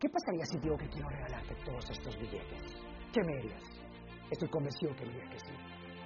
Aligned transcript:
¿Qué 0.00 0.08
pasaría 0.08 0.44
si 0.46 0.58
digo 0.60 0.78
que 0.78 0.88
quiero 0.88 1.10
regalarte 1.10 1.54
todos 1.62 1.84
estos 1.90 2.16
billetes? 2.16 2.62
¿Qué 3.12 3.20
me 3.20 3.36
harías? 3.36 3.62
Estoy 4.30 4.48
convencido 4.48 4.96
que 4.96 5.04
me 5.04 5.12
dirías 5.12 5.30
que 5.30 5.40
sí. 5.40 5.52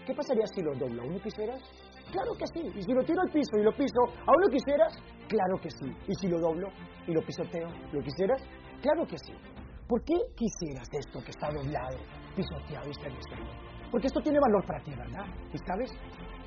¿Qué 0.04 0.12
pasaría 0.12 0.44
si 0.48 0.62
lo 0.62 0.74
doblo? 0.74 1.02
¿Aún 1.02 1.14
lo 1.14 1.20
quisieras? 1.20 1.62
Claro 2.10 2.34
que 2.36 2.46
sí. 2.48 2.72
¿Y 2.74 2.82
si 2.82 2.92
lo 2.92 3.04
tiro 3.04 3.22
al 3.22 3.30
piso 3.30 3.56
y 3.56 3.62
lo 3.62 3.70
piso, 3.70 4.02
aún 4.26 4.40
lo 4.42 4.48
quisieras? 4.50 4.98
Claro 5.28 5.60
que 5.62 5.70
sí. 5.70 5.94
¿Y 6.08 6.14
si 6.16 6.26
lo 6.26 6.40
doblo 6.40 6.68
y 7.06 7.12
lo 7.14 7.22
pisoteo, 7.22 7.68
lo 7.92 8.02
quisieras? 8.02 8.42
Claro 8.82 9.06
que 9.06 9.16
sí. 9.16 9.32
¿Por 9.86 10.02
qué 10.02 10.14
quisieras 10.34 10.88
esto 10.90 11.20
que 11.22 11.30
está 11.30 11.52
doblado, 11.52 11.98
pisoteado 12.34 12.88
y 12.88 12.90
estremecido? 12.90 13.46
Porque 13.92 14.08
esto 14.08 14.20
tiene 14.22 14.40
valor 14.40 14.66
para 14.66 14.82
ti, 14.82 14.90
¿verdad? 14.90 15.26
¿Y 15.52 15.58
sabes? 15.58 15.90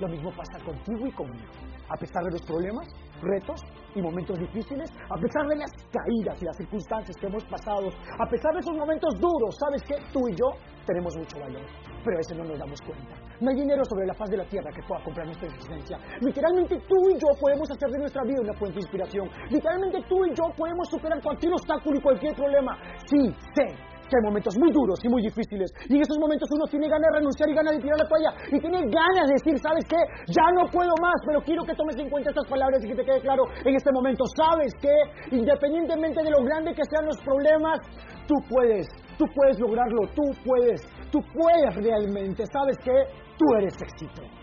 Lo 0.01 0.09
mismo 0.09 0.31
pasa 0.35 0.59
contigo 0.65 1.07
y 1.07 1.11
conmigo. 1.13 1.53
A 1.87 1.95
pesar 1.95 2.21
de 2.25 2.31
los 2.31 2.41
problemas, 2.41 2.87
retos 3.21 3.61
y 3.97 4.01
momentos 4.01 4.37
difíciles, 4.39 4.89
a 5.09 5.15
pesar 5.19 5.47
de 5.47 5.55
las 5.57 5.71
caídas 5.91 6.41
y 6.41 6.45
las 6.45 6.57
circunstancias 6.57 7.17
que 7.17 7.27
hemos 7.27 7.43
pasado, 7.45 7.89
a 8.19 8.29
pesar 8.29 8.53
de 8.53 8.59
esos 8.59 8.75
momentos 8.77 9.13
duros, 9.19 9.55
¿sabes 9.57 9.81
qué? 9.83 9.95
Tú 10.13 10.27
y 10.29 10.35
yo 10.35 10.51
tenemos 10.85 11.15
mucho 11.17 11.39
valor, 11.39 11.63
pero 12.03 12.15
a 12.15 12.19
veces 12.19 12.37
no 12.37 12.43
nos 12.43 12.59
damos 12.59 12.79
cuenta. 12.81 13.15
No 13.41 13.49
hay 13.49 13.55
dinero 13.55 13.83
sobre 13.85 14.07
la 14.07 14.13
faz 14.13 14.29
de 14.29 14.37
la 14.37 14.45
tierra 14.45 14.71
que 14.71 14.81
pueda 14.87 15.03
comprar 15.03 15.25
nuestra 15.25 15.47
existencia. 15.47 15.99
Literalmente 16.21 16.79
tú 16.87 17.09
y 17.09 17.13
yo 17.13 17.27
podemos 17.39 17.69
hacer 17.69 17.89
de 17.89 17.99
nuestra 17.99 18.23
vida 18.23 18.41
una 18.41 18.53
fuente 18.53 18.75
de 18.75 18.81
inspiración. 18.81 19.29
Literalmente 19.49 19.99
tú 20.07 20.25
y 20.25 20.29
yo 20.33 20.43
podemos 20.55 20.87
superar 20.89 21.21
cualquier 21.21 21.53
obstáculo 21.53 21.97
y 21.97 22.01
cualquier 22.01 22.35
problema. 22.35 22.77
Sí, 23.05 23.35
sé 23.53 23.96
que 24.07 24.17
hay 24.17 24.23
momentos 24.23 24.57
muy 24.57 24.71
duros 24.71 24.99
y 25.03 25.09
muy 25.09 25.21
difíciles. 25.21 25.71
Y 25.89 25.95
en 25.95 26.01
esos 26.01 26.17
momentos 26.17 26.49
uno 26.51 26.65
tiene 26.65 26.87
ganas 26.87 27.11
de 27.11 27.19
renunciar 27.19 27.49
y 27.49 27.53
ganas 27.53 27.73
de 27.75 27.81
tirar 27.81 27.97
la 27.99 28.07
toalla. 28.07 28.31
Y 28.51 28.59
tiene 28.59 28.79
ganas 28.87 29.25
de 29.27 29.33
decir, 29.35 29.55
¿sabes 29.59 29.85
qué? 29.87 29.99
Ya 30.27 30.47
no 30.55 30.67
puedo 30.71 30.91
más, 31.01 31.19
pero 31.25 31.41
quiero 31.41 31.63
que 31.63 31.75
tomes 31.75 31.97
en 31.97 32.09
cuenta 32.09 32.31
estas 32.31 32.47
palabras 32.47 32.83
y 32.83 32.87
que 32.87 32.95
te 32.95 33.05
quede 33.05 33.21
claro 33.21 33.43
en 33.63 33.75
este 33.75 33.91
momento. 33.91 34.23
¿Sabes 34.35 34.73
qué? 34.81 34.95
Independientemente 35.35 36.23
de 36.23 36.31
lo 36.31 36.43
grande 36.43 36.73
que 36.73 36.83
sean 36.89 37.05
los 37.05 37.17
problemas, 37.23 37.79
tú 38.27 38.35
puedes, 38.49 38.87
tú 39.17 39.25
puedes 39.35 39.59
lograrlo, 39.59 40.07
tú 40.15 40.23
puedes, 40.43 40.81
tú 41.11 41.19
puedes 41.33 41.75
realmente. 41.75 42.45
¿Sabes 42.47 42.77
qué? 42.83 42.95
Tú 43.37 43.45
eres 43.59 43.73
éxito. 43.81 44.36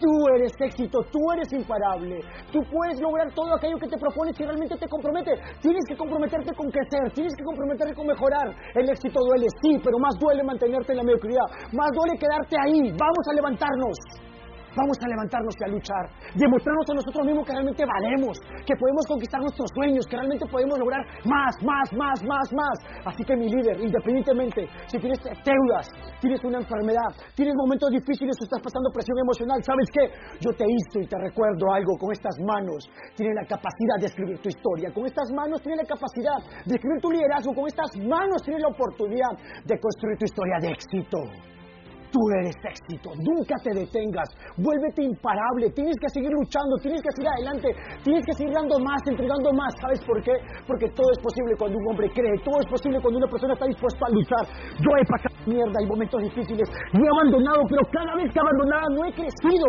Tú 0.00 0.10
eres 0.34 0.52
éxito, 0.60 1.00
tú 1.10 1.18
eres 1.34 1.52
imparable. 1.52 2.20
Tú 2.52 2.60
puedes 2.70 3.00
lograr 3.00 3.26
todo 3.34 3.54
aquello 3.56 3.78
que 3.78 3.88
te 3.88 3.98
propones 3.98 4.36
si 4.36 4.44
realmente 4.44 4.76
te 4.76 4.88
compromete. 4.88 5.32
Tienes 5.60 5.84
que 5.88 5.96
comprometerte 5.96 6.54
con 6.54 6.70
crecer, 6.70 7.10
tienes 7.14 7.34
que 7.34 7.42
comprometerte 7.42 7.94
con 7.94 8.06
mejorar. 8.06 8.54
El 8.74 8.88
éxito 8.88 9.18
duele, 9.18 9.46
sí, 9.62 9.80
pero 9.82 9.98
más 9.98 10.14
duele 10.20 10.44
mantenerte 10.44 10.92
en 10.92 10.98
la 10.98 11.04
mediocridad. 11.04 11.46
Más 11.72 11.90
duele 11.90 12.18
quedarte 12.18 12.56
ahí. 12.62 12.94
Vamos 12.94 13.24
a 13.26 13.34
levantarnos. 13.34 14.27
Vamos 14.76 14.96
a 15.02 15.08
levantarnos 15.08 15.54
y 15.60 15.64
a 15.64 15.68
luchar, 15.68 16.04
demostrarnos 16.34 16.86
a 16.90 16.94
nosotros 16.94 17.26
mismos 17.26 17.46
que 17.46 17.52
realmente 17.52 17.84
valemos, 17.86 18.40
que 18.66 18.74
podemos 18.76 19.06
conquistar 19.06 19.40
nuestros 19.40 19.70
sueños, 19.74 20.06
que 20.06 20.16
realmente 20.16 20.46
podemos 20.46 20.78
lograr 20.78 21.04
más, 21.24 21.54
más, 21.62 21.92
más, 21.92 22.18
más, 22.24 22.52
más. 22.52 22.76
Así 23.06 23.24
que 23.24 23.36
mi 23.36 23.48
líder, 23.48 23.80
independientemente 23.80 24.68
si 24.86 24.98
tienes 24.98 25.18
deudas, 25.22 25.86
tienes 26.20 26.42
una 26.44 26.58
enfermedad, 26.58 27.10
tienes 27.34 27.54
momentos 27.54 27.90
difíciles 27.90 28.36
estás 28.48 28.62
pasando 28.62 28.90
presión 28.90 29.18
emocional, 29.18 29.62
¿sabes 29.62 29.88
qué? 29.92 30.10
Yo 30.40 30.50
te 30.56 30.64
hice 30.64 31.04
y 31.04 31.06
te 31.06 31.18
recuerdo 31.18 31.72
algo, 31.72 31.96
con 31.98 32.12
estas 32.12 32.36
manos 32.40 32.88
tienes 33.14 33.34
la 33.36 33.44
capacidad 33.44 33.96
de 34.00 34.06
escribir 34.06 34.38
tu 34.40 34.48
historia, 34.48 34.90
con 34.92 35.04
estas 35.04 35.30
manos 35.32 35.60
tienes 35.60 35.82
la 35.82 35.88
capacidad 35.88 36.38
de 36.64 36.74
escribir 36.74 37.00
tu 37.00 37.10
liderazgo, 37.10 37.54
con 37.54 37.66
estas 37.66 37.90
manos 37.96 38.42
tienes 38.42 38.62
la 38.62 38.68
oportunidad 38.68 39.32
de 39.64 39.78
construir 39.78 40.18
tu 40.18 40.24
historia 40.24 40.56
de 40.60 40.68
éxito. 40.72 41.18
Tú 42.10 42.20
eres 42.40 42.56
éxito, 42.64 43.12
nunca 43.20 43.54
te 43.62 43.68
detengas, 43.74 44.28
vuélvete 44.56 45.02
imparable, 45.02 45.68
tienes 45.76 45.94
que 46.00 46.08
seguir 46.08 46.30
luchando, 46.32 46.76
tienes 46.80 47.02
que 47.02 47.12
seguir 47.12 47.28
adelante, 47.28 47.68
tienes 48.02 48.24
que 48.24 48.32
seguir 48.32 48.54
dando 48.54 48.78
más, 48.80 49.00
entregando 49.06 49.52
más. 49.52 49.74
¿Sabes 49.80 50.00
por 50.04 50.22
qué? 50.22 50.32
Porque 50.66 50.88
todo 50.96 51.10
es 51.12 51.18
posible 51.20 51.52
cuando 51.58 51.76
un 51.76 51.88
hombre 51.90 52.08
cree, 52.08 52.32
todo 52.44 52.60
es 52.60 52.68
posible 52.72 53.00
cuando 53.00 53.18
una 53.18 53.28
persona 53.28 53.52
está 53.52 53.66
dispuesta 53.66 54.06
a 54.06 54.10
luchar. 54.10 54.44
Yo 54.80 54.90
he 54.96 55.04
pasado 55.04 55.36
mierda 55.44 55.78
y 55.82 55.86
momentos 55.86 56.22
difíciles, 56.22 56.68
no 56.92 57.04
he 57.04 57.08
abandonado, 57.12 57.60
pero 57.68 57.82
cada 57.92 58.14
vez 58.16 58.32
que 58.32 58.38
he 58.38 58.42
abandonado 58.42 58.86
no 58.88 59.04
he 59.04 59.12
crecido. 59.12 59.68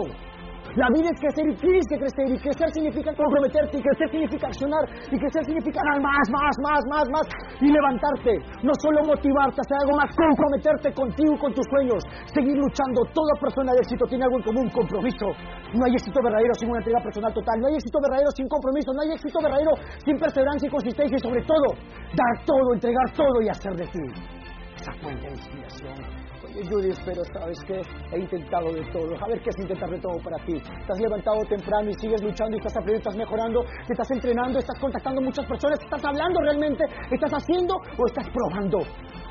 La 0.75 0.85
vida 0.93 1.09
es 1.09 1.19
crecer 1.19 1.49
y 1.49 1.55
tienes 1.57 1.85
que 1.89 1.97
crecer. 1.97 2.25
Y 2.29 2.37
crecer 2.37 2.69
significa 2.73 3.09
comprometerte. 3.15 3.77
Y 3.77 3.81
crecer 3.81 4.07
significa 4.11 4.47
accionar. 4.47 4.85
Y 5.09 5.17
crecer 5.17 5.43
significa 5.45 5.81
dar 5.81 6.01
más, 6.01 6.25
más, 6.29 6.53
más, 6.61 6.81
más, 6.89 7.05
más. 7.09 7.25
Y 7.61 7.71
levantarte. 7.71 8.37
No 8.61 8.73
solo 8.77 9.01
motivarte, 9.01 9.57
hacer 9.57 9.77
algo 9.81 9.97
más. 9.97 10.09
Comprometerte 10.13 10.93
contigo 10.93 11.33
con 11.39 11.53
tus 11.53 11.65
sueños. 11.73 12.03
Seguir 12.33 12.57
luchando. 12.57 13.01
Toda 13.13 13.33
persona 13.41 13.73
de 13.73 13.79
éxito 13.81 14.05
tiene 14.05 14.23
algo 14.25 14.37
en 14.37 14.45
común. 14.45 14.69
Compromiso. 14.69 15.27
No 15.73 15.85
hay 15.85 15.93
éxito 15.93 16.21
verdadero 16.21 16.53
sin 16.53 16.69
una 16.69 16.79
entrega 16.79 17.01
personal 17.01 17.33
total. 17.33 17.59
No 17.59 17.67
hay 17.67 17.75
éxito 17.75 17.97
verdadero 18.01 18.29
sin 18.31 18.47
compromiso. 18.47 18.93
No 18.93 19.01
hay 19.01 19.11
éxito 19.17 19.39
verdadero 19.41 19.71
sin 20.05 20.19
perseverancia 20.19 20.67
y 20.67 20.71
consistencia. 20.71 21.17
Y 21.17 21.23
sobre 21.25 21.41
todo, 21.49 21.65
dar 22.13 22.45
todo, 22.45 22.73
entregar 22.73 23.07
todo 23.17 23.41
y 23.41 23.49
hacer 23.49 23.73
de 23.73 23.87
ti 23.89 24.38
esa 24.79 24.93
fuente 25.01 25.27
de 25.27 25.33
inspiración. 25.33 25.95
Oye, 26.43 26.63
Judy, 26.69 26.89
pero 27.05 27.21
sabes 27.33 27.59
que 27.67 27.81
he 28.15 28.19
intentado 28.19 28.71
de 28.71 28.83
todo. 28.91 29.11
A 29.21 29.27
ver 29.27 29.41
qué 29.41 29.49
es 29.49 29.59
intentar 29.59 29.89
de 29.89 29.99
todo 29.99 30.17
para 30.23 30.37
ti. 30.45 30.55
Estás 30.55 30.99
levantado 30.99 31.39
temprano 31.49 31.89
y 31.89 31.93
sigues 31.95 32.21
luchando 32.23 32.55
y 32.55 32.59
estás 32.59 32.77
aprendiendo, 32.77 33.09
estás 33.09 33.15
mejorando, 33.15 33.61
te 33.87 33.93
estás 33.93 34.11
entrenando, 34.11 34.59
estás 34.59 34.79
contactando 34.79 35.21
muchas 35.21 35.45
personas, 35.45 35.79
estás 35.81 36.03
hablando 36.05 36.41
realmente, 36.41 36.83
estás 37.11 37.31
haciendo 37.33 37.75
o 37.75 38.05
estás 38.07 38.27
probando. 38.29 38.79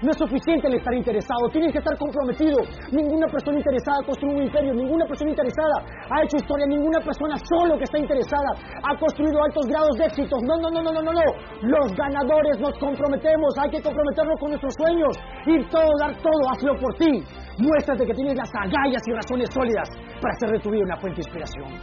No 0.00 0.12
es 0.12 0.18
suficiente 0.18 0.68
el 0.68 0.74
estar 0.74 0.94
interesado, 0.94 1.48
tienes 1.50 1.72
que 1.72 1.78
estar 1.78 1.98
comprometido. 1.98 2.56
Ninguna 2.92 3.26
persona 3.26 3.58
interesada 3.58 3.98
construye 4.06 4.34
un 4.36 4.42
imperio, 4.44 4.72
ninguna 4.72 5.04
persona 5.06 5.30
interesada 5.30 5.74
ha 6.08 6.22
hecho 6.22 6.36
historia, 6.36 6.66
ninguna 6.66 7.00
persona 7.00 7.34
solo 7.36 7.76
que 7.76 7.82
está 7.82 7.98
interesada 7.98 8.46
ha 8.78 8.96
construido 8.96 9.42
altos 9.42 9.66
grados 9.66 9.98
de 9.98 10.04
éxitos. 10.06 10.38
No, 10.46 10.54
no, 10.62 10.70
no, 10.70 10.82
no, 10.82 10.92
no, 10.92 11.02
no, 11.02 11.12
no. 11.12 11.26
Los 11.62 11.92
ganadores 11.96 12.60
nos 12.60 12.78
comprometemos, 12.78 13.50
hay 13.58 13.70
que 13.70 13.82
comprometernos 13.82 14.38
con 14.38 14.50
nuestros 14.50 14.74
sueños, 14.78 15.18
ir 15.46 15.68
todo, 15.68 15.90
dar 15.98 16.14
todo, 16.22 16.46
hazlo 16.52 16.78
por 16.78 16.94
ti. 16.94 17.24
Muéstrate 17.58 18.06
que 18.06 18.14
tienes 18.14 18.36
las 18.36 18.50
agallas 18.54 19.02
y 19.04 19.12
razones 19.12 19.50
sólidas 19.52 19.88
para 20.22 20.32
hacer 20.34 20.50
de 20.50 20.60
tu 20.60 20.70
vida 20.70 20.84
una 20.84 20.96
fuente 20.96 21.22
de 21.22 21.26
inspiración. 21.26 21.74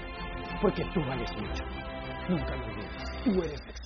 Porque 0.62 0.84
tú 0.94 1.02
vales 1.02 1.30
mucho. 1.36 1.64
Nunca 2.30 2.56
lo 2.56 2.64
olvides. 2.64 3.03
Tú 3.26 3.32
eres. 3.44 3.84